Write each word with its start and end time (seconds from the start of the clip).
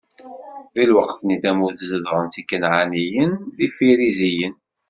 Di 0.73 0.83
lweqt-nni, 0.89 1.37
tamurt 1.43 1.79
zedɣen- 1.89 2.29
tt 2.31 2.41
Ikanɛaniyen 2.41 3.31
d 3.57 3.59
Ifiriziyen. 3.67 4.55